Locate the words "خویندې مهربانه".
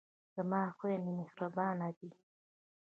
0.77-1.87